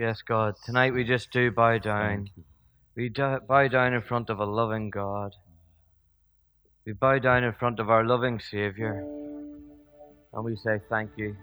[0.00, 0.54] Yes, God.
[0.64, 2.30] Tonight we just do bow down.
[2.96, 5.36] We do- bow down in front of a loving God.
[6.86, 8.94] We bow down in front of our loving Savior.
[10.32, 11.36] And we say thank you.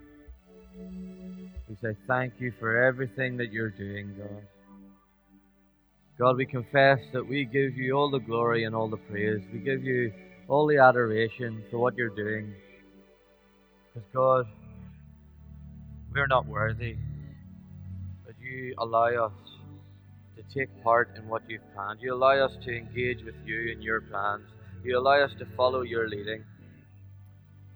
[1.69, 4.47] We say thank you for everything that you're doing, God.
[6.17, 9.43] God, we confess that we give you all the glory and all the praise.
[9.53, 10.11] We give you
[10.47, 12.55] all the adoration for what you're doing.
[13.93, 14.47] Because, God,
[16.11, 16.97] we're not worthy,
[18.57, 19.31] you allow us
[20.35, 21.99] to take part in what you've planned.
[22.01, 24.45] You allow us to engage with you in your plans.
[24.83, 26.43] You allow us to follow your leading.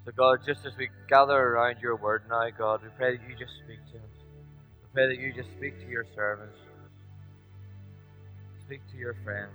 [0.06, 3.36] So, God, just as we gather around your word now, God, we pray that you
[3.38, 4.16] just speak to us.
[4.82, 6.58] We pray that you just speak to your servants,
[8.66, 9.54] speak to your friends,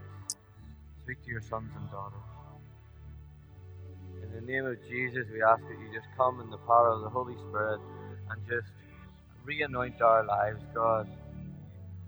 [1.02, 2.23] speak to your sons and daughters.
[4.23, 7.02] In the name of Jesus, we ask that you just come in the power of
[7.02, 7.80] the Holy Spirit
[8.30, 8.71] and just
[9.47, 11.09] re anoint our lives, God,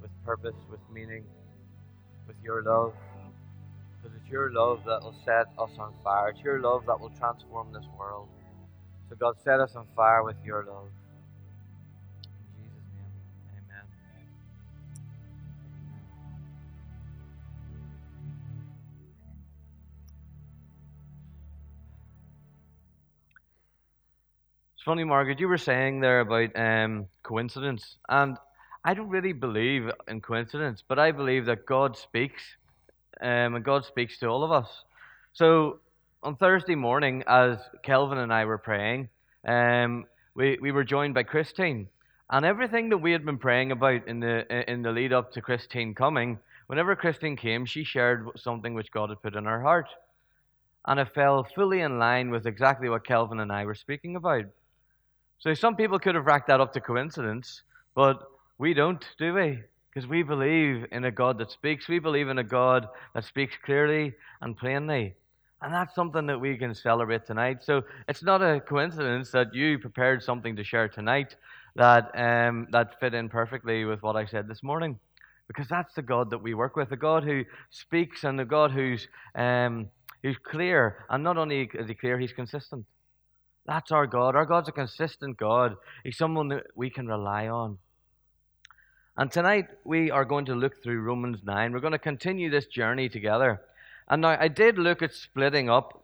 [0.03, 1.25] with purpose, with meaning,
[2.27, 2.95] with your love.
[4.03, 6.31] Because it's your love that will set us on fire.
[6.31, 8.29] It's your love that will transform this world.
[9.09, 10.89] So, God, set us on fire with your love.
[24.79, 27.97] It's funny, Margaret, you were saying there about um, coincidence.
[28.09, 28.37] And
[28.85, 32.45] I don't really believe in coincidence, but I believe that God speaks
[33.21, 34.85] um, and God speaks to all of us.
[35.33, 35.81] So
[36.23, 39.09] on Thursday morning, as Kelvin and I were praying,
[39.45, 40.07] um,
[40.37, 41.89] we, we were joined by Christine.
[42.31, 45.43] And everything that we had been praying about in the, in the lead up to
[45.43, 49.89] Christine coming, whenever Christine came, she shared something which God had put in her heart.
[50.87, 54.45] And it fell fully in line with exactly what Kelvin and I were speaking about.
[55.41, 57.63] So some people could have racked that up to coincidence,
[57.95, 58.23] but
[58.59, 59.61] we don't, do we?
[59.89, 61.89] Because we believe in a God that speaks.
[61.89, 65.15] We believe in a God that speaks clearly and plainly.
[65.63, 67.63] And that's something that we can celebrate tonight.
[67.63, 71.37] So it's not a coincidence that you prepared something to share tonight
[71.77, 74.99] that, um, that fit in perfectly with what I said this morning.
[75.47, 78.73] Because that's the God that we work with, the God who speaks and the God
[78.73, 79.89] who's, um,
[80.23, 81.07] who's clear.
[81.11, 82.85] And not only is he clear, he's consistent.
[83.69, 84.35] That's our God.
[84.35, 85.77] Our God's a consistent God.
[86.03, 87.77] He's someone that we can rely on.
[89.15, 91.73] And tonight we are going to look through Romans 9.
[91.73, 93.61] We're going to continue this journey together.
[94.09, 96.03] And now I did look at splitting up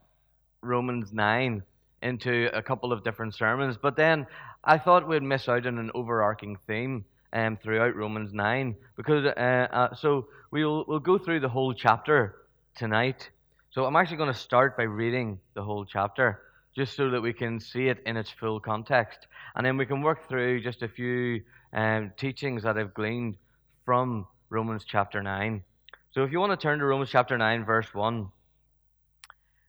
[0.60, 1.62] Romans 9
[2.02, 4.26] into a couple of different sermons, but then
[4.62, 9.28] I thought we'd miss out on an overarching theme um, throughout Romans 9 because uh,
[9.72, 12.34] uh, so we'll we'll go through the whole chapter
[12.76, 13.30] tonight.
[13.70, 16.42] So I'm actually going to start by reading the whole chapter
[16.76, 19.26] just so that we can see it in its full context.
[19.54, 21.42] And then we can work through just a few
[21.72, 23.36] um, teachings that I've gleaned
[23.84, 25.62] from Romans chapter 9.
[26.10, 28.28] So if you want to turn to Romans chapter 9, verse 1,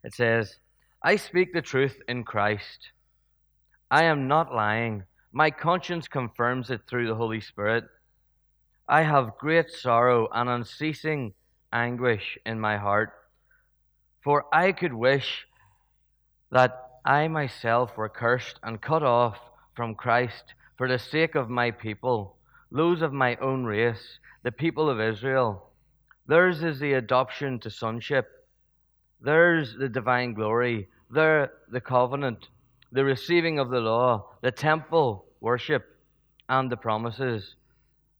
[0.03, 0.57] it says,
[1.03, 2.91] I speak the truth in Christ.
[3.91, 5.03] I am not lying.
[5.31, 7.85] My conscience confirms it through the Holy Spirit.
[8.87, 11.33] I have great sorrow and unceasing
[11.73, 13.11] anguish in my heart.
[14.23, 15.45] For I could wish
[16.51, 19.37] that I myself were cursed and cut off
[19.75, 22.35] from Christ for the sake of my people,
[22.71, 25.69] those of my own race, the people of Israel.
[26.25, 28.27] Theirs is the adoption to sonship.
[29.21, 30.89] Theirs the divine glory.
[31.11, 32.47] Theirs the covenant,
[32.91, 35.85] the receiving of the law, the temple worship,
[36.49, 37.55] and the promises.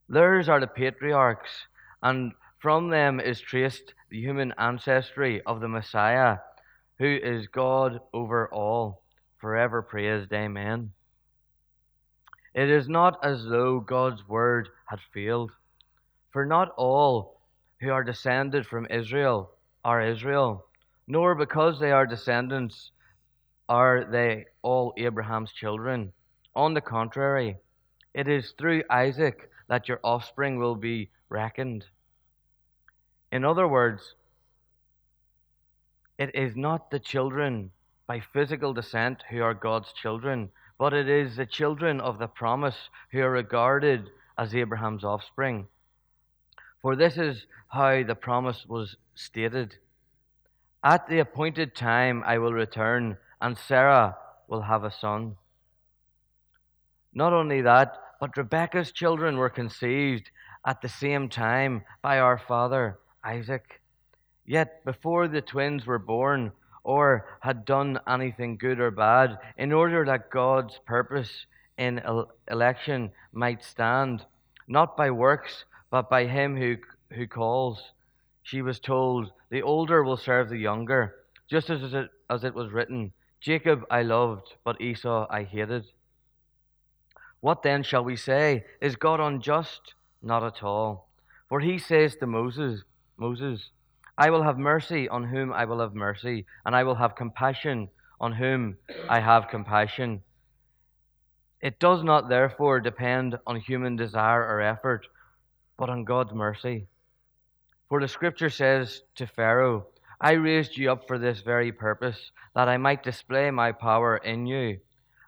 [0.07, 1.65] Theirs are the patriarchs,
[2.03, 6.37] and from them is traced the human ancestry of the Messiah
[6.99, 9.03] who is God over all,
[9.37, 10.31] forever praised.
[10.33, 10.91] Amen.
[12.53, 15.51] It is not as though God's word had failed,
[16.31, 17.41] for not all
[17.81, 19.51] who are descended from Israel
[19.83, 20.65] are Israel,
[21.07, 22.91] nor because they are descendants
[23.67, 26.13] are they all Abraham's children.
[26.55, 27.57] On the contrary,
[28.13, 31.85] it is through Isaac that your offspring will be reckoned.
[33.31, 34.15] In other words,
[36.17, 37.71] it is not the children
[38.07, 42.89] by physical descent who are God's children, but it is the children of the promise
[43.11, 45.67] who are regarded as Abraham's offspring.
[46.81, 49.75] For this is how the promise was stated
[50.83, 54.17] At the appointed time I will return, and Sarah
[54.47, 55.35] will have a son.
[57.13, 60.29] Not only that, but Rebekah's children were conceived
[60.65, 63.81] at the same time by our father Isaac.
[64.45, 66.51] Yet before the twins were born
[66.83, 71.47] or had done anything good or bad, in order that God's purpose
[71.77, 72.01] in
[72.49, 74.23] election might stand,
[74.67, 76.77] not by works, but by him who,
[77.11, 77.91] who calls.
[78.43, 81.15] She was told, The older will serve the younger,
[81.49, 85.85] just as it, as it was written, Jacob I loved, but Esau I hated.
[87.41, 88.65] What then shall we say?
[88.81, 89.93] Is God unjust?
[90.21, 91.09] Not at all.
[91.47, 92.83] For he says to Moses,
[93.17, 93.69] Moses,
[94.17, 97.89] I will have mercy on whom I will have mercy, and I will have compassion
[98.19, 98.77] on whom
[99.09, 100.21] I have compassion.
[101.61, 105.07] It does not therefore depend on human desire or effort,
[105.77, 106.87] but on God's mercy.
[107.89, 109.87] For the scripture says to Pharaoh,
[110.21, 114.47] I raised you up for this very purpose, that I might display my power in
[114.47, 114.79] you,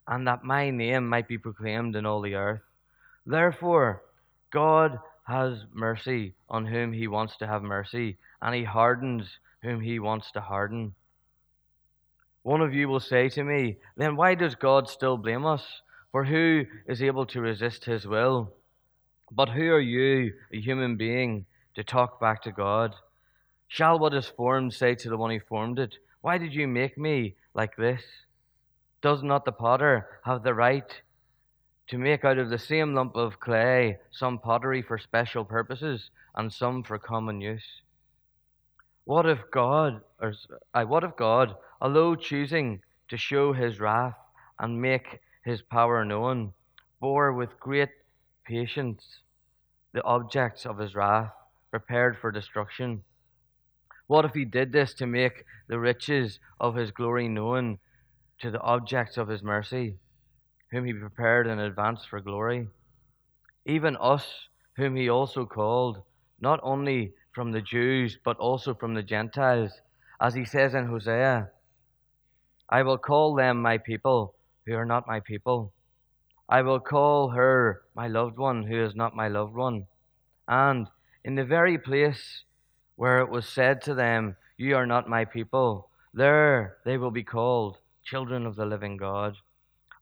[0.07, 2.61] and that my name might be proclaimed in all the earth.
[3.25, 4.03] Therefore,
[4.49, 4.97] God
[5.27, 10.31] has mercy on whom he wants to have mercy, and he hardens whom he wants
[10.31, 10.95] to harden.
[12.43, 15.81] One of you will say to me, Then why does God still blame us?
[16.13, 18.53] For who is able to resist his will?
[19.29, 21.45] But who are you, a human being,
[21.75, 22.95] to talk back to God?
[23.67, 26.97] Shall what is formed say to the one who formed it, Why did you make
[26.97, 28.01] me like this?
[29.01, 31.01] Does not the potter have the right
[31.87, 36.51] to make out of the same lump of clay some pottery for special purposes and
[36.51, 37.81] some for common use?
[39.05, 40.33] What if God, or
[40.73, 44.17] uh, what if God, although choosing to show his wrath
[44.59, 46.51] and make his power known,
[46.99, 47.89] bore with great
[48.43, 49.19] patience
[49.93, 51.31] the objects of his wrath,
[51.71, 53.01] prepared for destruction?
[54.07, 57.79] What if he did this to make the riches of his glory known
[58.39, 59.95] to the objects of his mercy,
[60.71, 62.67] whom he prepared in advance for glory?
[63.65, 64.25] Even us,
[64.75, 66.01] whom he also called,
[66.39, 69.71] not only from the Jews, but also from the Gentiles,
[70.19, 71.49] as he says in Hosea,
[72.69, 74.35] I will call them my people
[74.65, 75.71] who are not my people.
[76.49, 79.87] I will call her my loved one who is not my loved one.
[80.47, 80.87] And
[81.23, 82.43] in the very place
[82.95, 87.23] where it was said to them, You are not my people, there they will be
[87.23, 89.35] called children of the living God.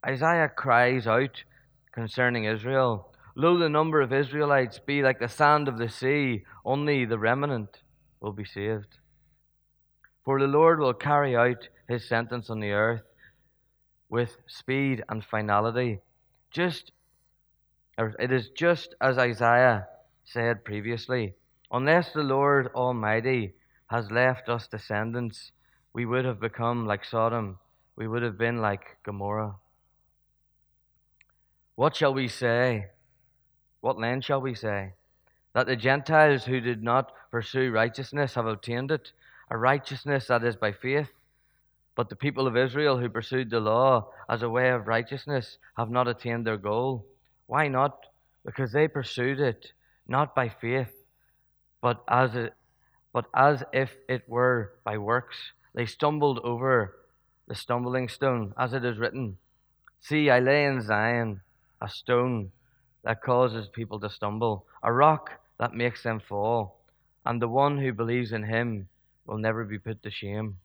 [0.05, 1.43] Isaiah cries out
[1.91, 7.03] concerning Israel Lo, the number of Israelites be like the sand of the sea, only
[7.03, 7.81] the remnant
[8.21, 8.97] will be saved.
[10.23, 13.03] For the Lord will carry out his sentence on the earth
[14.09, 15.99] with speed and finality.
[16.49, 16.93] Just
[17.97, 19.87] it is just as Isaiah
[20.23, 21.35] said previously.
[21.71, 23.53] Unless the Lord Almighty
[23.87, 25.51] has left us descendants,
[25.93, 27.59] we would have become like Sodom.
[27.97, 29.55] We would have been like Gomorrah.
[31.75, 32.87] What shall we say?
[33.81, 34.93] What then shall we say?
[35.53, 39.11] That the Gentiles who did not pursue righteousness have obtained it,
[39.49, 41.11] a righteousness that is by faith.
[41.95, 45.89] But the people of Israel who pursued the law as a way of righteousness have
[45.89, 47.05] not attained their goal.
[47.47, 48.05] Why not?
[48.45, 49.71] Because they pursued it
[50.07, 50.93] not by faith,
[51.81, 52.53] but as, it,
[53.13, 55.53] but as if it were by works.
[55.73, 56.95] They stumbled over
[57.47, 59.37] the stumbling stone, as it is written
[59.99, 61.41] See, I lay in Zion
[61.85, 62.51] a stone
[63.03, 65.29] that causes people to stumble, a rock
[65.59, 66.79] that makes them fall,
[67.25, 68.87] and the one who believes in him
[69.25, 70.57] will never be put to shame.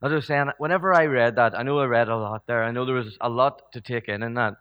[0.00, 2.62] As I was saying, whenever I read that, I know I read a lot there.
[2.62, 4.54] I know there was a lot to take in in that.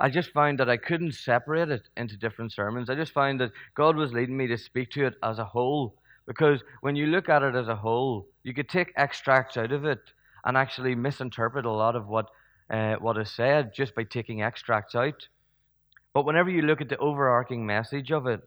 [0.00, 2.88] I just found that I couldn't separate it into different sermons.
[2.88, 5.94] I just found that God was leading me to speak to it as a whole.
[6.26, 9.84] Because when you look at it as a whole, you could take extracts out of
[9.84, 10.00] it
[10.44, 12.30] and actually misinterpret a lot of what,
[12.70, 15.28] uh, what is said just by taking extracts out.
[16.12, 18.40] But whenever you look at the overarching message of it,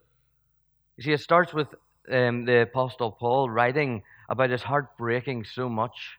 [0.97, 1.67] you see, it starts with
[2.11, 6.17] um, the Apostle Paul writing about his heart breaking so much.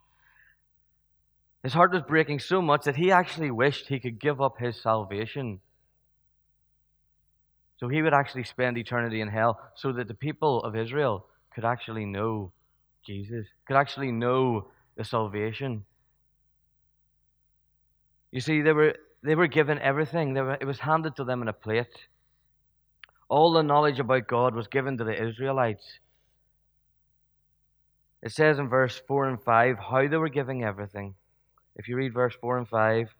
[1.62, 4.80] His heart was breaking so much that he actually wished he could give up his
[4.80, 5.60] salvation.
[7.78, 11.64] So he would actually spend eternity in hell so that the people of Israel could
[11.64, 12.52] actually know
[13.04, 15.84] Jesus, could actually know the salvation.
[18.32, 21.48] You see, they were they were given everything, were, it was handed to them in
[21.48, 22.08] a plate.
[23.28, 26.00] All the knowledge about God was given to the Israelites.
[28.22, 31.14] It says in verse 4 and 5 how they were giving everything.
[31.76, 33.14] If you read verse 4 and 5,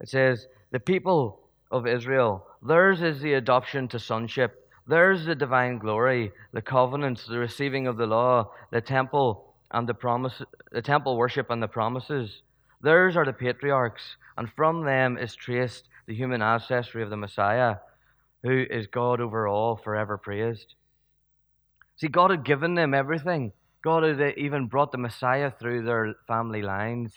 [0.00, 5.78] it says, The people of Israel, theirs is the adoption to sonship, theirs the divine
[5.78, 11.16] glory, the covenants, the receiving of the law, the temple and the promise, the temple
[11.16, 12.42] worship and the promises.
[12.80, 17.76] Theirs are the patriarchs, and from them is traced the human ancestry of the Messiah,
[18.44, 20.76] who is God over all, forever praised.
[21.96, 23.52] See, God had given them everything.
[23.82, 27.12] God had even brought the Messiah through their family lines.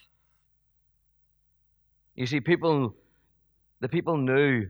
[2.16, 2.96] You see, people,
[3.82, 4.70] the people knew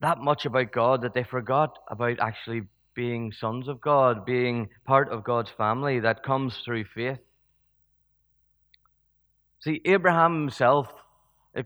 [0.00, 2.62] that much about God that they forgot about actually
[2.94, 7.18] being sons of God, being part of God's family that comes through faith.
[9.60, 10.88] See, Abraham himself,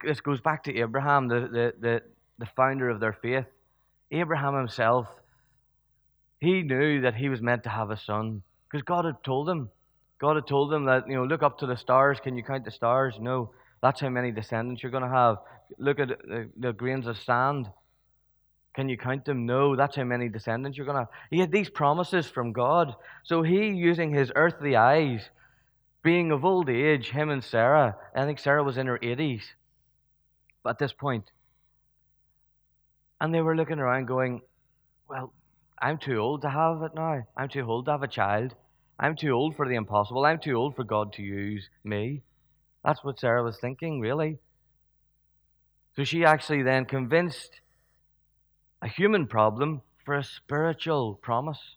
[0.01, 2.03] this goes back to Abraham, the, the, the,
[2.39, 3.47] the founder of their faith.
[4.11, 5.07] Abraham himself,
[6.41, 9.71] he knew that he was meant to have a son because God had told him.
[10.19, 12.19] God had told him that, you know, look up to the stars.
[12.21, 13.17] Can you count the stars?
[13.21, 13.51] No.
[13.83, 15.39] That's how many descendants you're going to have.
[15.79, 17.69] Look at the, the grains of sand.
[18.75, 19.45] Can you count them?
[19.45, 21.09] No, that's how many descendants you're going to have.
[21.31, 22.95] He had these promises from God.
[23.25, 25.29] So he, using his earthly eyes,
[26.03, 29.43] being of old age, him and Sarah, I think Sarah was in her 80s
[30.67, 31.31] at this point.
[33.21, 34.43] And they were looking around going,
[35.09, 35.33] Well,
[35.81, 37.23] I'm too old to have it now.
[37.37, 38.55] I'm too old to have a child.
[38.99, 40.25] I'm too old for the impossible.
[40.25, 42.23] I'm too old for God to use me.
[42.85, 44.39] That's what Sarah was thinking, really.
[45.97, 47.61] So she actually then convinced
[48.81, 51.77] a human problem for a spiritual promise.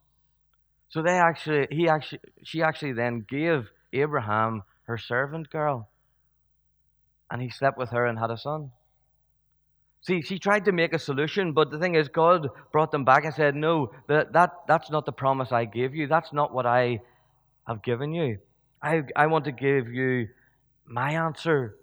[0.90, 5.90] So they actually, he actually, she actually then gave Abraham her servant girl,
[7.30, 8.72] and he slept with her and had a son.
[10.06, 13.26] See, she tried to make a solution, but the thing is, God brought them back
[13.26, 16.06] and said, No, that, that, that's not the promise I gave you.
[16.06, 17.02] That's not what I
[17.68, 18.38] have given you.
[18.84, 20.28] I, I want to give you
[20.86, 21.78] my answer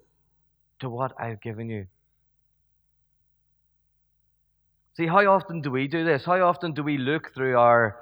[0.79, 1.87] to what I've given you.
[4.95, 6.23] See, how often do we do this?
[6.23, 7.97] How often do we look through our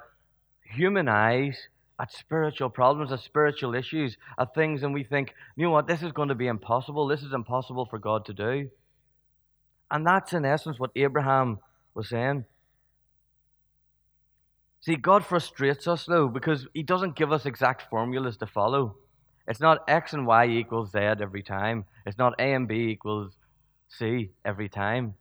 [0.63, 1.57] human eyes
[1.99, 6.03] at spiritual problems, at spiritual issues, at things, and we think, you know what, this
[6.03, 7.07] is going to be impossible.
[7.07, 8.69] This is impossible for God to do.
[9.91, 11.59] And that's in essence what Abraham
[11.93, 12.45] was saying.
[14.79, 18.95] See, God frustrates us though because He doesn't give us exact formulas to follow.
[19.47, 21.85] It's not X and Y equals Z every time.
[22.05, 23.33] It's not A and B equals
[23.89, 25.15] C every time.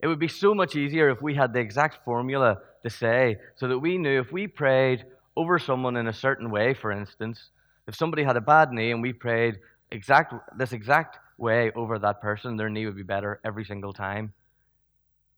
[0.00, 3.68] It would be so much easier if we had the exact formula to say so
[3.68, 5.04] that we knew if we prayed
[5.36, 7.50] over someone in a certain way, for instance,
[7.86, 9.58] if somebody had a bad knee and we prayed
[9.90, 14.32] exact this exact way over that person, their knee would be better every single time.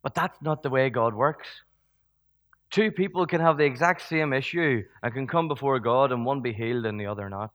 [0.03, 1.49] But that's not the way God works.
[2.71, 6.43] Two people can have the exact same issue and can come before God and one
[6.43, 7.53] be healed and the other not.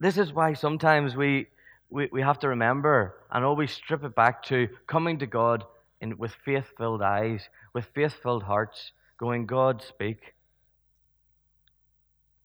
[0.00, 1.46] This is why sometimes we,
[1.90, 5.64] we, we have to remember and always strip it back to coming to God
[6.00, 10.34] in, with faith filled eyes, with faith filled hearts, going, God, speak.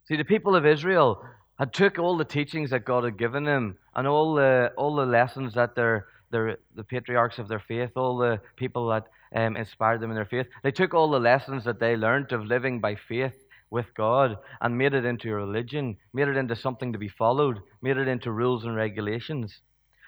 [0.08, 1.24] See, the people of Israel,
[1.60, 5.06] had took all the teachings that God had given them and all the all the
[5.06, 10.02] lessons that their their the patriarchs of their faith, all the people that um, inspired
[10.02, 12.96] them in their faith, they took all the lessons that they learned of living by
[12.96, 17.10] faith with God and made it into a religion, made it into something to be
[17.10, 19.62] followed, made it into rules and regulations.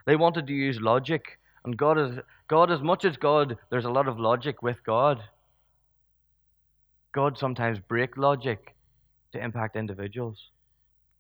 [0.06, 3.58] They wanted to use logic, and God is God as much as God.
[3.70, 5.22] There's a lot of logic with God.
[7.12, 8.76] God sometimes break logic
[9.34, 10.50] to impact individuals.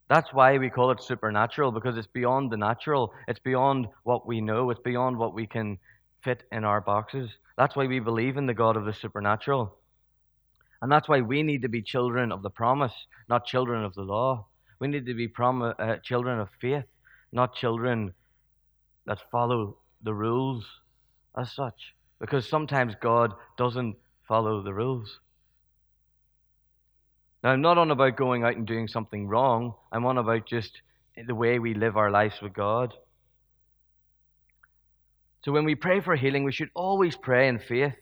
[0.10, 3.14] That's why we call it supernatural, because it's beyond the natural.
[3.28, 4.72] It's beyond what we know.
[4.72, 5.78] It's beyond what we can
[6.24, 7.30] fit in our boxes.
[7.58, 9.78] That's why we believe in the God of the supernatural.
[10.82, 12.94] And that's why we need to be children of the promise,
[13.30, 14.48] not children of the law.
[14.80, 16.86] We need to be prom- uh, children of faith,
[17.32, 18.14] not children
[19.06, 20.66] that follow the rules
[21.38, 21.94] as such.
[22.20, 23.96] Because sometimes God doesn't
[24.28, 25.20] follow the rules.
[27.44, 29.74] Now, I'm not on about going out and doing something wrong.
[29.92, 30.82] I'm on about just
[31.28, 32.94] the way we live our lives with God.
[35.44, 37.94] So when we pray for healing, we should always pray in faith.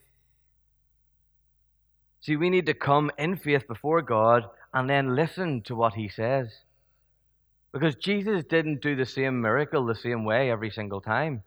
[2.22, 6.10] See, we need to come in faith before God and then listen to what He
[6.10, 6.50] says.
[7.72, 11.44] Because Jesus didn't do the same miracle the same way every single time.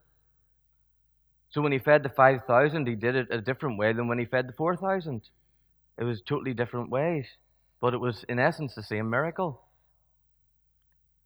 [1.51, 4.27] So when He fed the 5,000, He did it a different way than when He
[4.27, 5.23] fed the 4,000.
[5.99, 7.27] It was totally different ways
[7.81, 9.63] but it was in essence the same miracle.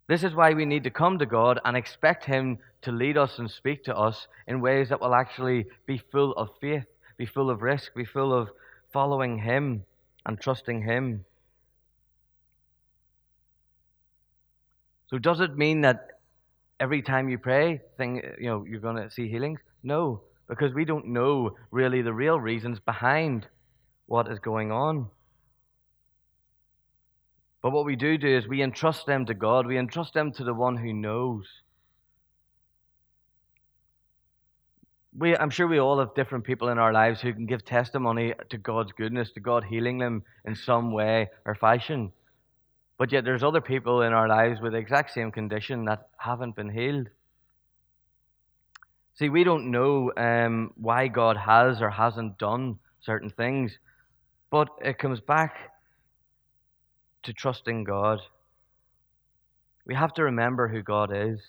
[0.07, 3.39] This is why we need to come to God and expect Him to lead us
[3.39, 6.85] and speak to us in ways that will actually be full of faith,
[7.17, 8.51] be full of risk, be full of
[8.93, 9.85] following Him
[10.27, 11.25] and trusting Him.
[15.09, 16.19] So, does it mean that
[16.81, 19.61] every time you pray, thing, you know, you're going to see healings?
[19.83, 23.47] No, because we don't know really the real reasons behind
[24.07, 25.09] what is going on.
[27.65, 30.45] But what we do do is we entrust them to God, we entrust them to
[30.45, 31.47] the one who knows.
[35.17, 38.35] We, I'm sure we all have different people in our lives who can give testimony
[38.51, 42.13] to God's goodness, to God healing them in some way or fashion.
[42.99, 46.57] But yet there's other people in our lives with the exact same condition that haven't
[46.57, 47.09] been healed.
[49.15, 53.79] See, we don't know um, why God has or hasn't done certain things,
[54.51, 55.71] but it comes back
[57.25, 58.21] to trusting God.
[59.87, 61.41] We have to remember who God is.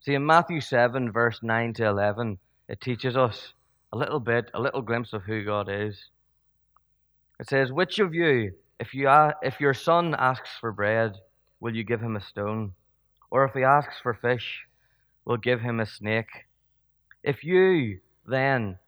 [0.00, 3.54] See, in Matthew 7, verse 9 to 11, it teaches us
[3.92, 6.10] a little bit, a little glimpse of who God is.
[7.40, 9.08] It says, Which of you, if, you,
[9.42, 11.14] if your son asks for bread,
[11.60, 12.74] will you give him a stone?
[13.30, 14.66] Or if he asks for fish,
[15.24, 16.46] will give him a snake?
[17.22, 18.78] If you, then,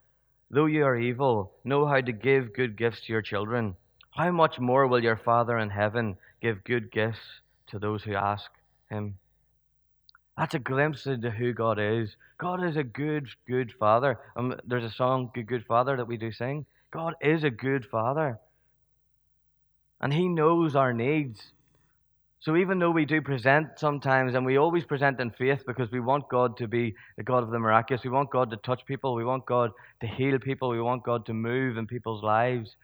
[0.51, 3.77] though you are evil, know how to give good gifts to your children,
[4.17, 7.21] how much more will your Father in heaven give good gifts
[7.69, 8.51] to those who ask
[8.89, 9.19] him?
[10.39, 12.17] That's a glimpse into who God is.
[12.39, 14.19] God is a good, good Father.
[14.37, 16.67] Um, there's a song, Good, Good Father, that we do sing.
[16.91, 18.39] God is a good Father.
[20.01, 21.41] And He knows our needs.
[22.41, 26.01] So even though we do present sometimes, and we always present in faith because we
[26.01, 29.15] want God to be the God of the miraculous, we want God to touch people,
[29.15, 32.77] we want God to heal people, we want God to move in people's lives,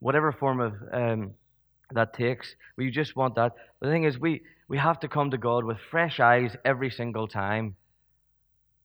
[0.00, 1.30] whatever form of um,
[1.92, 2.54] that takes.
[2.76, 3.52] We just want that.
[3.80, 7.28] The thing is, we, we have to come to God with fresh eyes every single
[7.28, 7.76] time.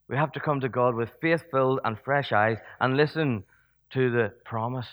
[0.08, 3.44] We have to come to God with faith filled and fresh eyes and listen
[3.92, 4.88] to the promise.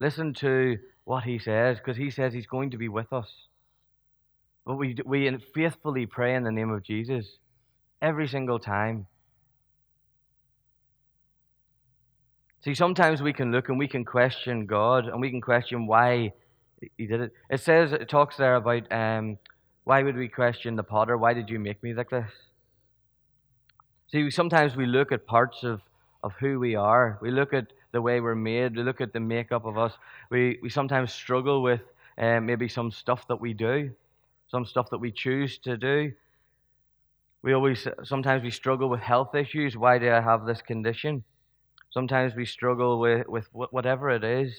[0.00, 3.30] Listen to what He says, because He says He's going to be with us.
[4.66, 7.38] But we, we faithfully pray in the name of Jesus
[8.00, 9.06] every single time.
[12.64, 16.32] See, sometimes we can look and we can question God and we can question why
[16.96, 17.32] He did it.
[17.50, 19.38] It says, it talks there about um,
[19.84, 21.18] why would we question the potter?
[21.18, 22.30] Why did you make me like this?
[24.10, 25.80] See, sometimes we look at parts of,
[26.22, 27.18] of who we are.
[27.20, 28.76] We look at the way we're made.
[28.76, 29.92] We look at the makeup of us.
[30.30, 31.82] We, we sometimes struggle with
[32.16, 33.90] um, maybe some stuff that we do
[34.54, 36.12] some stuff that we choose to do.
[37.42, 39.76] We always, sometimes we struggle with health issues.
[39.76, 41.24] Why do I have this condition?
[41.94, 44.52] Sometimes we struggle with, with whatever it is.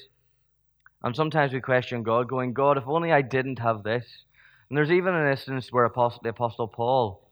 [1.03, 4.05] And sometimes we question God, going, God, if only I didn't have this.
[4.69, 7.29] And there's even an instance where Apostle, the Apostle Paul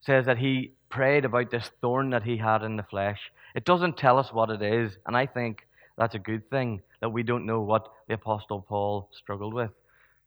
[0.00, 3.30] says that he prayed about this thorn that he had in the flesh.
[3.54, 5.64] It doesn't tell us what it is, and I think
[5.96, 9.70] that's a good thing that we don't know what the Apostle Paul struggled with.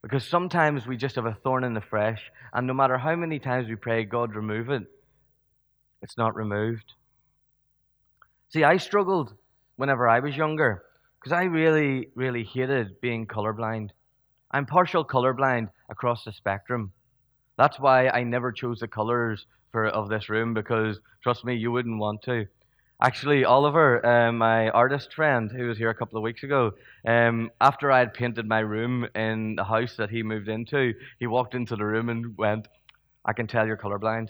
[0.02, 2.22] Because sometimes we just have a thorn in the flesh,
[2.54, 4.84] and no matter how many times we pray, God, remove it,
[6.02, 6.94] it's not removed.
[8.50, 9.34] See, I struggled
[9.76, 10.84] whenever I was younger
[11.20, 13.90] because I really, really hated being colorblind.
[14.52, 16.94] I'm partial colorblind across the spectrum.
[17.58, 21.74] That's why I never chose the colors for of this room because trust me, you
[21.74, 22.46] wouldn't want to.
[23.02, 26.72] Actually, Oliver, uh, my artist friend who was here a couple of weeks ago,
[27.06, 31.28] um, after I had painted my room in the house that he moved into, he
[31.28, 32.70] walked into the room and went,
[33.26, 34.30] "I can tell you're colorblind."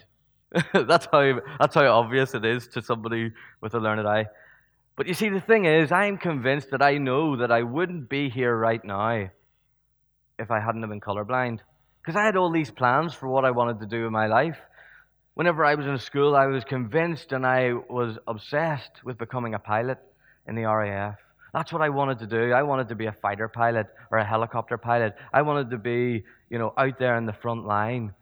[0.72, 4.26] that's how that's how obvious it is to somebody with a learned eye.
[4.96, 8.28] But you see, the thing is, I'm convinced that I know that I wouldn't be
[8.28, 9.28] here right now
[10.38, 11.60] if I hadn't been colorblind,
[12.00, 14.58] because I had all these plans for what I wanted to do in my life.
[15.34, 19.58] Whenever I was in school, I was convinced and I was obsessed with becoming a
[19.58, 19.98] pilot
[20.48, 21.16] in the RAF.
[21.54, 22.52] That's what I wanted to do.
[22.52, 25.14] I wanted to be a fighter pilot or a helicopter pilot.
[25.32, 28.12] I wanted to be, you know, out there in the front line,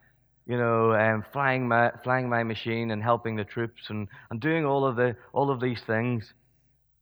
[0.47, 4.65] you know, um, flying my flying my machine and helping the troops and, and doing
[4.65, 6.33] all of the all of these things.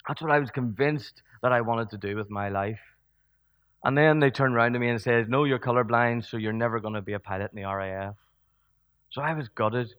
[0.09, 2.80] That's what I was convinced that I wanted to do with my life.
[3.85, 6.80] And then they turned around to me and said, "No, you're colorblind, so you're never
[6.80, 8.14] going to be a pilot in the RAF."
[9.11, 9.94] So I was gutted.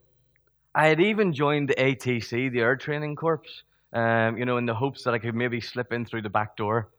[0.74, 4.74] I had even joined the ATC, the Air Training Corps, um, you know, in the
[4.74, 6.90] hopes that I could maybe slip in through the back door.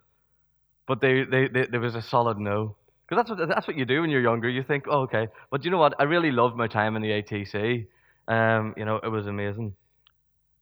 [0.87, 2.77] But they, they, they there was a solid no.
[3.09, 4.49] Because that's what, that's what you do when you're younger.
[4.49, 5.29] You think, oh, okay.
[5.51, 5.95] But you know what?
[5.99, 7.87] I really loved my time in the ATC.
[8.29, 9.75] Um, you know, it was amazing.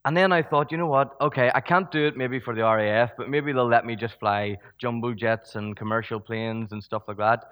[0.05, 1.17] And then I thought, you know what?
[1.19, 4.19] Okay, I can't do it maybe for the RAF, but maybe they'll let me just
[4.19, 7.45] fly jumbo jets and commercial planes and stuff like that.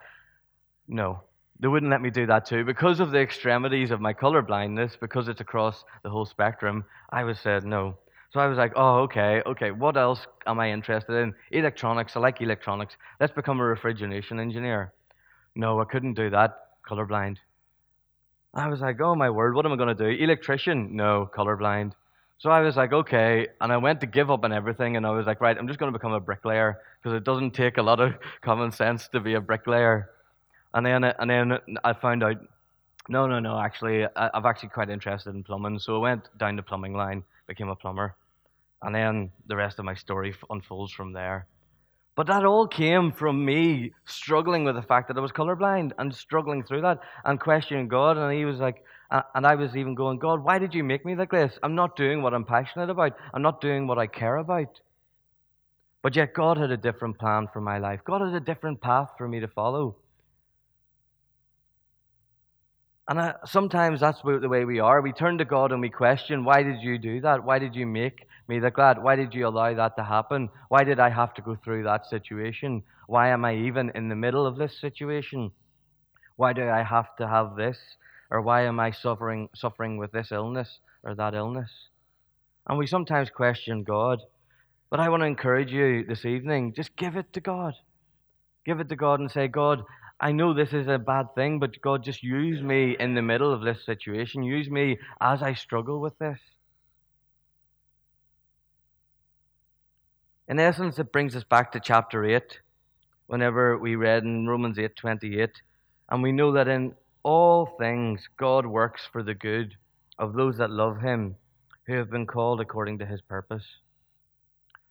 [0.86, 1.22] No,
[1.60, 2.64] they wouldn't let me do that too.
[2.64, 7.24] Because of the extremities of my color blindness, because it's across the whole spectrum, I
[7.24, 7.96] was said no.
[8.32, 11.34] So I was like, oh, okay, okay, what else am I interested in?
[11.50, 12.96] Electronics, I like electronics.
[13.20, 14.94] Let's become a refrigeration engineer.
[15.54, 16.56] No, I couldn't do that,
[16.88, 17.36] colorblind.
[18.54, 20.24] I was like, oh my word, what am I going to do?
[20.24, 20.96] Electrician?
[20.96, 21.92] No, colorblind.
[22.38, 23.48] So I was like, okay.
[23.60, 25.78] And I went to give up on everything, and I was like, right, I'm just
[25.78, 29.20] going to become a bricklayer because it doesn't take a lot of common sense to
[29.20, 30.10] be a bricklayer.
[30.72, 32.38] And then, and then I found out,
[33.10, 35.78] no, no, no, actually, I, I'm actually quite interested in plumbing.
[35.78, 38.16] So I went down the plumbing line, became a plumber.
[38.82, 41.46] And then the rest of my story unfolds from there.
[42.14, 46.14] But that all came from me struggling with the fact that I was colorblind and
[46.14, 48.18] struggling through that and questioning God.
[48.18, 48.84] And He was like,
[49.34, 51.58] and I was even going, God, why did you make me like this?
[51.62, 53.12] I'm not doing what I'm passionate about.
[53.32, 54.80] I'm not doing what I care about.
[56.02, 58.00] But yet, God had a different plan for my life.
[58.04, 59.96] God had a different path for me to follow.
[63.08, 65.02] And I, sometimes that's the way we are.
[65.02, 67.44] We turn to God and we question, why did you do that?
[67.44, 69.02] Why did you make me that glad?
[69.02, 70.48] Why did you allow that to happen?
[70.68, 72.82] Why did I have to go through that situation?
[73.08, 75.50] Why am I even in the middle of this situation?
[76.36, 77.78] Why do I have to have this?
[78.30, 81.70] Or why am I suffering suffering with this illness or that illness?
[82.68, 84.20] And we sometimes question God.
[84.90, 87.74] But I want to encourage you this evening, just give it to God.
[88.64, 89.82] Give it to God and say, God,
[90.22, 93.52] I know this is a bad thing, but God, just use me in the middle
[93.52, 94.44] of this situation.
[94.44, 96.38] Use me as I struggle with this.
[100.46, 102.60] In essence, it brings us back to chapter 8,
[103.26, 105.50] whenever we read in Romans 8 28.
[106.08, 109.74] And we know that in all things, God works for the good
[110.20, 111.34] of those that love Him,
[111.88, 113.64] who have been called according to His purpose.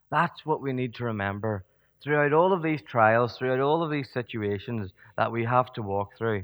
[0.10, 1.63] That's what we need to remember
[2.03, 6.17] throughout all of these trials, throughout all of these situations that we have to walk
[6.17, 6.43] through.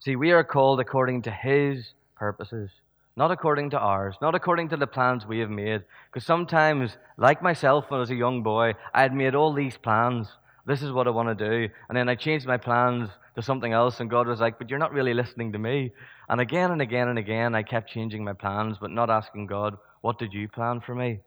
[0.00, 2.70] See, we are called according to His purposes,
[3.16, 5.82] not according to ours, not according to the plans we have made.
[6.10, 9.76] Because sometimes, like myself when I was a young boy, I had made all these
[9.76, 10.28] plans.
[10.66, 11.72] This is what I want to do.
[11.88, 14.78] And then I changed my plans to something else, and God was like, But you're
[14.78, 15.92] not really listening to me.
[16.30, 19.76] And again and again and again, I kept changing my plans, but not asking God,
[20.00, 21.20] What did you plan for me?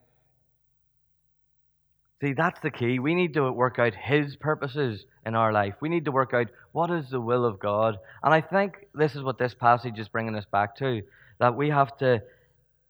[2.24, 3.00] See, that's the key.
[3.00, 5.76] We need to work out His purposes in our life.
[5.82, 7.98] We need to work out what is the will of God.
[8.24, 11.02] And I think this is what this passage is bringing us back to
[11.42, 12.24] that we have to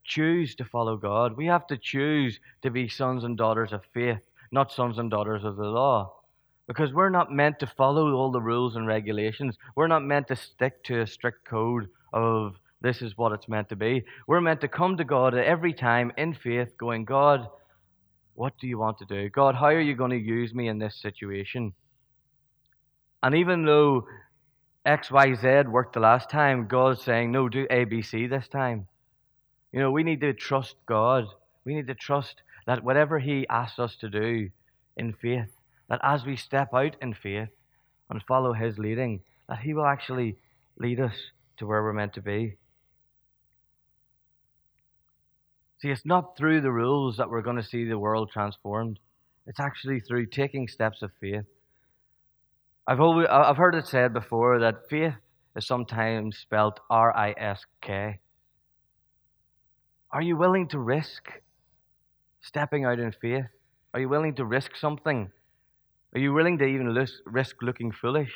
[0.04, 1.36] choose to follow God.
[1.36, 5.44] We have to choose to be sons and daughters of faith, not sons and daughters
[5.44, 6.14] of the law.
[6.68, 9.58] Because we're not meant to follow all the rules and regulations.
[9.76, 13.70] We're not meant to stick to a strict code of this is what it's meant
[13.70, 14.04] to be.
[14.28, 17.48] We're meant to come to God every time in faith, going, God,
[18.36, 19.30] what do you want to do?
[19.30, 21.74] God, how are you going to use me in this situation?
[23.22, 24.08] And even though
[24.86, 28.88] XYZ worked the last time, God's saying, no, do ABC this time.
[29.72, 31.26] You know, we need to trust God.
[31.64, 34.50] We need to trust that whatever He asks us to do
[34.98, 35.50] in faith,
[35.90, 37.50] that as we step out in faith
[38.10, 40.38] and follow His leading, that He will actually
[40.78, 41.16] lead us
[41.58, 42.58] to where we're meant to be.
[45.84, 49.00] See, it's not through the rules that we're going to see the world transformed.
[49.48, 51.44] It's actually through taking steps of faith.
[52.88, 55.16] I've, always, I've heard it said before that faith
[55.58, 58.20] is sometimes spelled R I S K.
[60.10, 61.30] Are you willing to risk
[62.40, 63.48] stepping out in faith?
[63.94, 65.34] Are you willing to risk something?
[66.16, 68.32] Are you willing to even risk looking foolish?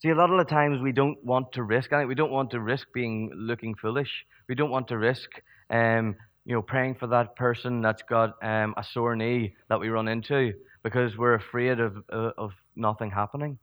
[0.00, 1.92] See, a lot of the times we don't want to risk.
[1.92, 4.26] I think we don't want to risk being looking foolish.
[4.48, 5.28] We don't want to risk
[5.70, 9.88] um, you know, praying for that person that's got um, a sore knee that we
[9.88, 10.52] run into
[10.82, 13.58] because we're afraid of, uh, of nothing happening.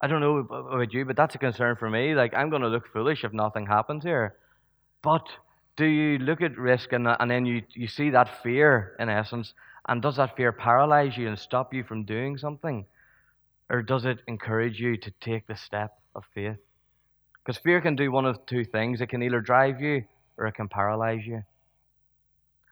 [0.00, 2.14] I don't know about you, but that's a concern for me.
[2.14, 4.34] Like, I'm going to look foolish if nothing happens here.
[5.00, 5.28] But
[5.76, 9.54] do you look at risk and, and then you, you see that fear, in essence,
[9.88, 12.84] and does that fear paralyze you and stop you from doing something?
[13.70, 16.58] Or does it encourage you to take the step of faith?
[17.44, 20.04] Because fear can do one of two things it can either drive you
[20.36, 21.42] or it can paralyze you.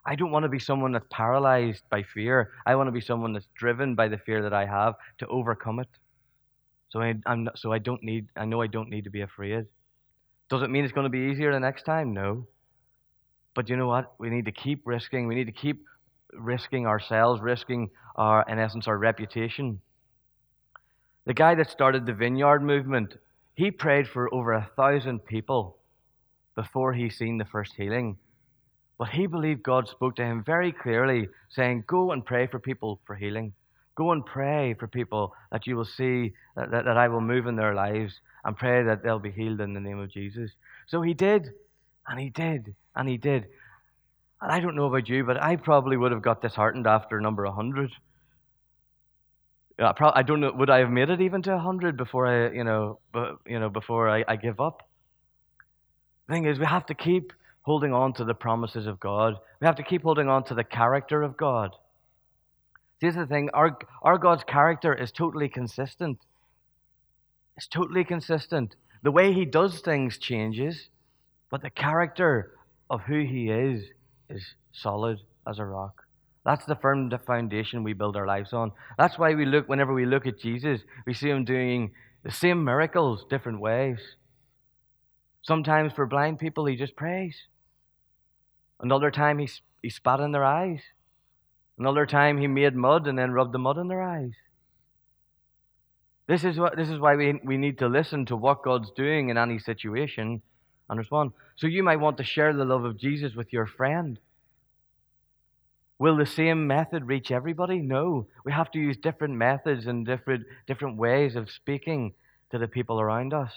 [0.04, 2.52] I don't want to be someone that's paralyzed by fear.
[2.64, 5.80] I want to be someone that's driven by the fear that I have to overcome
[5.80, 5.88] it.
[6.88, 8.28] So I, am so I don't need.
[8.36, 9.66] I know I don't need to be afraid.
[10.48, 12.12] Does it mean it's going to be easier the next time?
[12.12, 12.46] No.
[13.54, 14.12] But you know what?
[14.18, 15.26] We need to keep risking.
[15.26, 15.84] We need to keep
[16.32, 19.80] risking ourselves, risking our, in essence, our reputation.
[21.26, 23.16] The guy that started the vineyard movement
[23.60, 25.76] he prayed for over a thousand people
[26.56, 28.16] before he seen the first healing.
[28.96, 33.02] But he believed God spoke to him very clearly, saying, Go and pray for people
[33.06, 33.52] for healing.
[33.96, 37.46] Go and pray for people that you will see that, that, that I will move
[37.46, 40.52] in their lives and pray that they'll be healed in the name of Jesus.
[40.86, 41.50] So he did,
[42.08, 43.44] and he did, and he did.
[44.40, 47.44] And I don't know about you, but I probably would have got disheartened after number
[47.44, 47.90] 100.
[49.80, 50.52] I, pro- I don't know.
[50.52, 53.70] Would I have made it even to hundred before I, you know, but, you know,
[53.70, 54.88] before I, I give up?
[56.28, 59.34] The thing is, we have to keep holding on to the promises of God.
[59.60, 61.70] We have to keep holding on to the character of God.
[63.00, 66.18] See, here's the thing: our our God's character is totally consistent.
[67.56, 68.76] It's totally consistent.
[69.02, 70.88] The way He does things changes,
[71.50, 72.52] but the character
[72.90, 73.84] of who He is
[74.28, 75.99] is solid as a rock.
[76.44, 78.72] That's the firm foundation we build our lives on.
[78.96, 81.92] That's why we look, whenever we look at Jesus, we see him doing
[82.24, 83.98] the same miracles, different ways.
[85.42, 87.36] Sometimes for blind people, he just prays.
[88.80, 89.48] Another time, he,
[89.82, 90.80] he spat in their eyes.
[91.78, 94.32] Another time, he made mud and then rubbed the mud in their eyes.
[96.26, 99.30] This is, what, this is why we, we need to listen to what God's doing
[99.30, 100.42] in any situation
[100.88, 101.32] and respond.
[101.56, 104.18] So you might want to share the love of Jesus with your friend.
[106.00, 107.78] Will the same method reach everybody?
[107.78, 108.26] No.
[108.42, 112.14] We have to use different methods and different, different ways of speaking
[112.50, 113.52] to the people around us.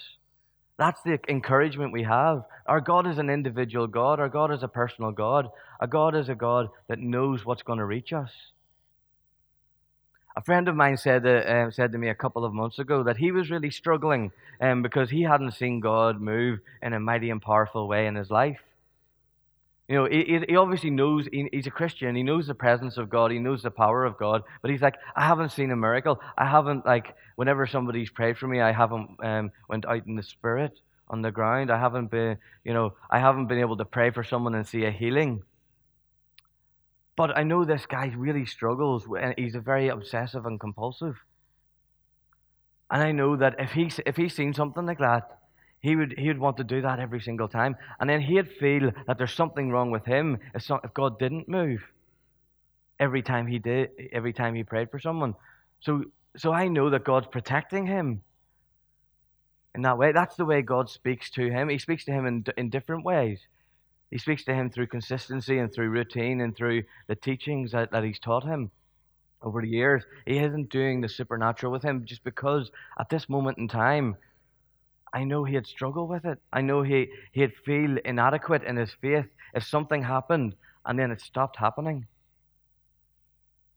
[0.76, 2.44] That's the encouragement we have.
[2.66, 4.20] Our God is an individual God.
[4.20, 5.48] Our God is a personal God.
[5.80, 8.30] Our God is a God that knows what's going to reach us.
[10.36, 13.16] A friend of mine said, uh, said to me a couple of months ago that
[13.16, 17.40] he was really struggling um, because he hadn't seen God move in a mighty and
[17.40, 18.60] powerful way in his life.
[19.88, 22.16] You know, he, he obviously knows he, he's a Christian.
[22.16, 23.30] He knows the presence of God.
[23.30, 24.42] He knows the power of God.
[24.62, 26.20] But he's like, I haven't seen a miracle.
[26.38, 30.22] I haven't like whenever somebody's prayed for me, I haven't um, went out in the
[30.22, 31.70] spirit on the ground.
[31.70, 34.84] I haven't been, you know, I haven't been able to pray for someone and see
[34.84, 35.42] a healing.
[37.14, 39.06] But I know this guy really struggles.
[39.20, 41.16] And he's a very obsessive and compulsive.
[42.90, 45.40] And I know that if he's if he's seen something like that,
[45.84, 47.76] he would, he would want to do that every single time.
[48.00, 51.46] And then he'd feel that there's something wrong with him if, some, if God didn't
[51.46, 51.86] move
[52.98, 55.34] every time he did, every time he prayed for someone.
[55.80, 56.04] So,
[56.38, 58.22] so I know that God's protecting him
[59.74, 60.12] in that way.
[60.12, 61.68] That's the way God speaks to him.
[61.68, 63.40] He speaks to him in, in different ways.
[64.10, 68.04] He speaks to him through consistency and through routine and through the teachings that, that
[68.04, 68.70] he's taught him
[69.42, 70.02] over the years.
[70.24, 74.16] He isn't doing the supernatural with him just because at this moment in time,
[75.14, 76.40] I know he'd struggle with it.
[76.52, 81.20] I know he, he'd feel inadequate in his faith if something happened and then it
[81.20, 82.06] stopped happening.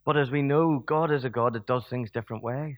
[0.03, 2.75] But as we know, God is a God that does things different ways.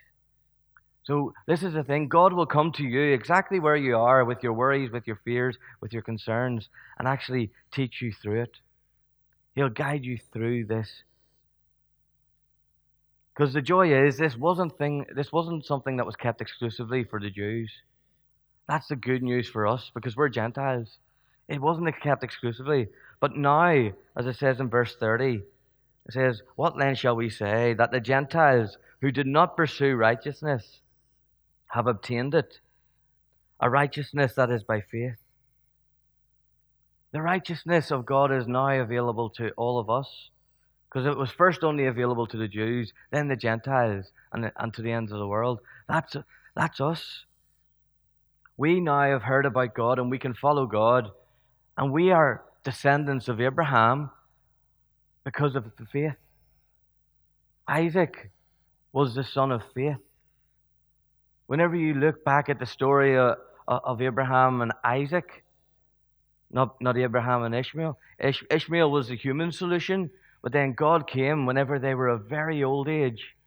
[1.04, 4.44] So, this is the thing God will come to you exactly where you are with
[4.44, 6.68] your worries, with your fears, with your concerns,
[7.00, 8.58] and actually teach you through it.
[9.56, 11.04] He'll guide you through this.
[13.34, 17.22] Because the joy is this wasn't thing this wasn't something that was kept exclusively for
[17.22, 17.72] the Jews.
[18.70, 21.00] That's the good news for us because we're Gentiles.
[21.48, 22.88] It wasn't kept exclusively.
[23.20, 25.42] But now, as it says in verse 30,
[26.06, 27.74] it says, What then shall we say?
[27.74, 30.82] That the Gentiles who did not pursue righteousness
[31.70, 32.60] have obtained it,
[33.60, 35.18] a righteousness that is by faith.
[37.12, 40.30] The righteousness of God is now available to all of us
[40.88, 44.84] because it was first only available to the Jews, then the Gentiles, and, and to
[44.84, 45.60] the ends of the world.
[45.88, 46.16] That's,
[46.56, 47.26] that's us.
[48.60, 51.12] We now have heard about God and we can follow God.
[51.78, 54.12] And we are descendants of Abraham
[55.24, 56.18] because of the faith.
[57.66, 58.32] Isaac
[58.92, 59.96] was the son of faith.
[61.48, 65.46] Whenever you look back at the story of, of Abraham and Isaac,
[66.52, 70.10] not, not Abraham and Ishmael, Ish, Ishmael was the human solution,
[70.42, 73.38] but then God came whenever they were a very old age.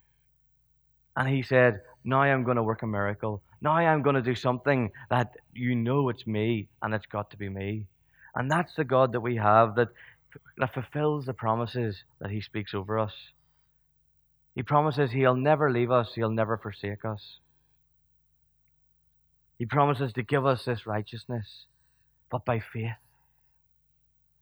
[1.15, 3.43] And he said, Now I'm going to work a miracle.
[3.63, 7.37] Now I'm going to do something that you know it's me and it's got to
[7.37, 7.87] be me.
[8.35, 9.89] And that's the God that we have that,
[10.59, 13.13] that fulfills the promises that He speaks over us.
[14.57, 17.39] He promises He'll never leave us, He'll never forsake us.
[19.59, 21.67] He promises to give us this righteousness,
[22.33, 22.91] but by faith.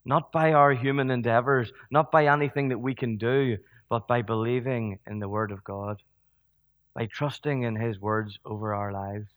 [0.03, 3.59] Not by our human endeavors, not by anything that we can do,
[3.91, 6.01] but by believing in the Word of God
[6.95, 9.29] by trusting in His words over our lives.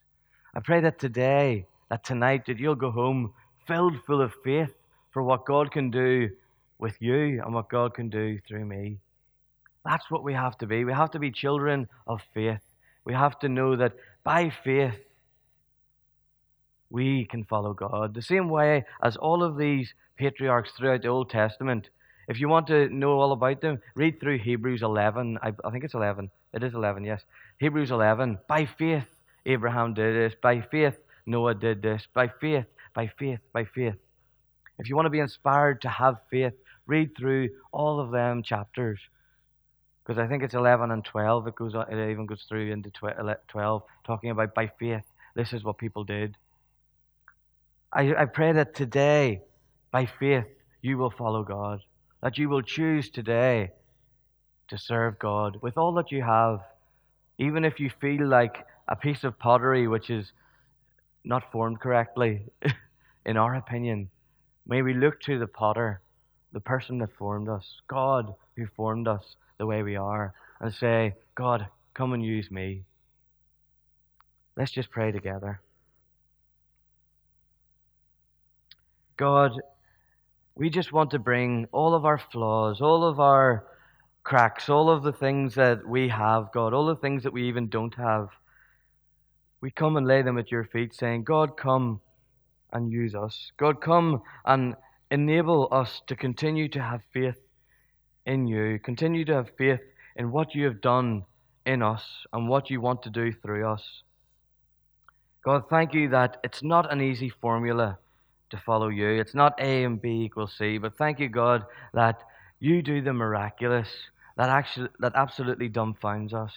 [0.55, 3.33] I pray that today, that tonight, that you'll go home
[3.67, 4.73] filled full of faith
[5.11, 6.29] for what God can do
[6.79, 8.97] with you and what God can do through me.
[9.85, 10.85] That's what we have to be.
[10.85, 12.61] We have to be children of faith.
[13.05, 14.99] We have to know that by faith,
[16.89, 18.13] we can follow God.
[18.13, 21.89] The same way as all of these patriarchs throughout the Old Testament.
[22.27, 25.39] If you want to know all about them, read through Hebrews 11.
[25.41, 26.29] I, I think it's 11.
[26.53, 27.23] It is 11, yes.
[27.59, 28.39] Hebrews 11.
[28.47, 29.07] By faith,
[29.45, 30.37] Abraham did this.
[30.41, 32.07] By faith, Noah did this.
[32.13, 33.95] By faith, by faith, by faith.
[34.79, 36.53] If you want to be inspired to have faith,
[36.87, 38.99] read through all of them chapters.
[40.03, 41.47] Because I think it's 11 and 12.
[41.47, 41.73] It goes.
[41.75, 42.91] It even goes through into
[43.47, 45.03] 12, talking about by faith.
[45.35, 46.35] This is what people did.
[47.91, 49.41] I, I pray that today,
[49.91, 50.45] by faith,
[50.81, 51.81] you will follow God.
[52.23, 53.71] That you will choose today
[54.69, 56.61] to serve God with all that you have,
[57.37, 60.31] even if you feel like a piece of pottery which is
[61.25, 62.43] not formed correctly,
[63.25, 64.09] in our opinion.
[64.65, 65.99] May we look to the potter.
[66.53, 71.15] the person that formed us, God who formed us the way we are, and say,
[71.35, 72.83] God, come and use me.
[74.55, 75.59] Let's just pray together.
[79.17, 79.59] God,
[80.55, 83.65] we just want to bring all of our flaws, all of our
[84.23, 87.69] cracks, all of the things that we have, God, all the things that we even
[87.69, 88.29] don't have.
[89.61, 92.01] We come and lay them at your feet, saying, God, come
[92.71, 93.51] and use us.
[93.57, 94.75] God, come and
[95.09, 97.37] enable us to continue to have faith
[98.25, 99.81] in you, continue to have faith
[100.15, 101.23] in what you have done
[101.65, 104.03] in us and what you want to do through us.
[105.43, 107.97] God, thank you that it's not an easy formula
[108.53, 109.09] to follow you.
[109.09, 112.21] It's not A and B equals C, but thank you, God, that
[112.59, 113.89] you do the miraculous
[114.37, 116.53] that actually that absolutely dumbfounds us.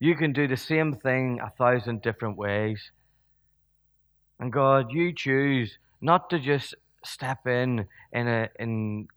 [0.00, 2.90] You can do the same thing a thousand different ways.
[4.40, 9.08] And God, you choose not to just step in in a in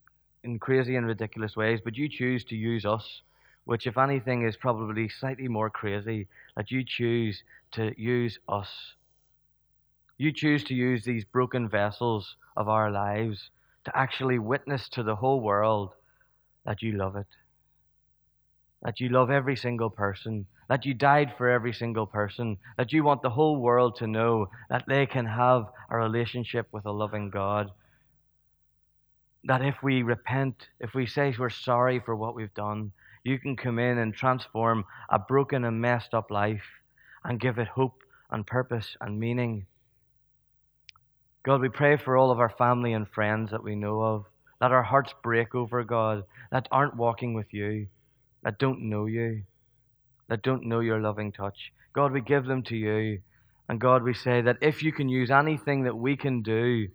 [0.44, 3.22] in crazy and ridiculous ways, but you choose to use us,
[3.66, 8.70] which if anything is probably slightly more crazy, that you choose to use us.
[10.22, 13.50] You choose to use these broken vessels of our lives
[13.86, 15.96] to actually witness to the whole world
[16.64, 17.26] that you love it.
[18.84, 20.46] That you love every single person.
[20.70, 22.60] That you died for every single person.
[22.78, 26.86] That you want the whole world to know that they can have a relationship with
[26.86, 27.72] a loving God.
[29.46, 32.92] That if we repent, if we say we're sorry for what we've done,
[33.24, 36.70] you can come in and transform a broken and messed up life
[37.24, 39.66] and give it hope and purpose and meaning.
[41.44, 44.26] God, we pray for all of our family and friends that we know of
[44.60, 47.88] that our hearts break over, God, that aren't walking with you,
[48.44, 49.42] that don't know you,
[50.30, 51.74] that don't know your loving touch.
[51.94, 53.22] God, we give them to you.
[53.68, 56.90] And God, we say that if you can use anything that we can do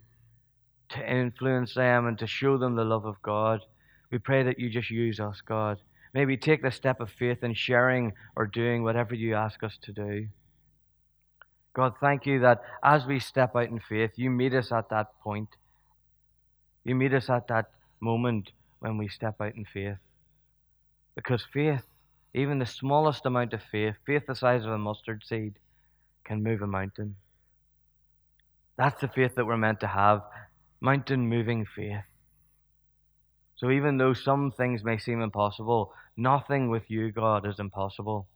[0.89, 3.65] to influence them and to show them the love of God,
[4.11, 5.77] we pray that you just use us, God.
[6.13, 9.91] Maybe take the step of faith in sharing or doing whatever you ask us to
[9.91, 10.27] do.
[11.77, 15.17] God, thank you that as we step out in faith, you meet us at that
[15.23, 15.47] point
[16.87, 19.97] you meet us at that moment when we step out in faith.
[21.15, 21.83] Because faith,
[22.33, 25.55] even the smallest amount of faith, faith the size of a mustard seed,
[26.23, 27.17] can move a mountain.
[28.77, 30.21] That's the faith that we're meant to have
[30.79, 32.05] mountain moving faith.
[33.57, 38.27] So even though some things may seem impossible, nothing with you, God, is impossible.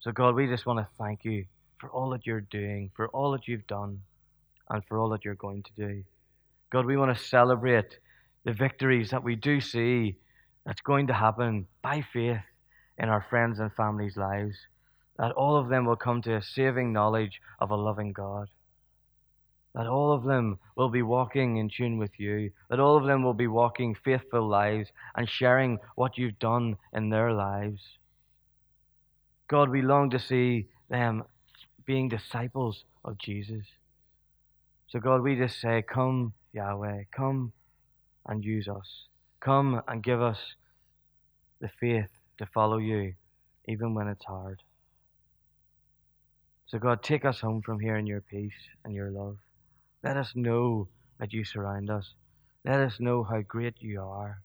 [0.00, 1.46] So, God, we just want to thank you
[1.78, 4.00] for all that you're doing, for all that you've done
[4.70, 6.04] and for all that you're going to do.
[6.70, 7.98] God, we want to celebrate
[8.44, 10.16] the victories that we do see
[10.64, 12.40] that's going to happen by faith
[12.98, 14.56] in our friends and families' lives.
[15.18, 18.48] That all of them will come to a saving knowledge of a loving God.
[19.74, 22.50] That all of them will be walking in tune with you.
[22.70, 27.10] That all of them will be walking faithful lives and sharing what you've done in
[27.10, 27.82] their lives.
[29.48, 31.24] God, we long to see them
[31.84, 33.64] being disciples of Jesus.
[34.88, 37.52] So, God, we just say, Come, Yahweh, come
[38.26, 39.06] and use us.
[39.40, 40.38] Come and give us
[41.60, 43.14] the faith to follow you,
[43.68, 44.62] even when it's hard.
[46.66, 48.52] So, God, take us home from here in your peace
[48.84, 49.38] and your love.
[50.02, 52.14] Let us know that you surround us.
[52.64, 54.40] Let us know how great you are.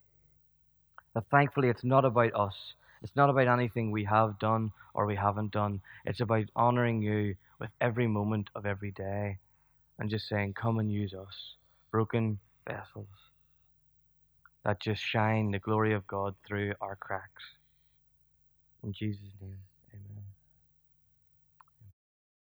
[1.12, 2.74] But thankfully, it's not about us.
[3.02, 5.80] It's not about anything we have done or we haven't done.
[6.04, 9.38] It's about honoring you with every moment of every day
[9.98, 11.54] and just saying, Come and use us,
[11.90, 12.38] broken
[12.68, 13.08] vessels
[14.64, 17.42] that just shine the glory of God through our cracks.
[18.84, 19.58] In Jesus' name.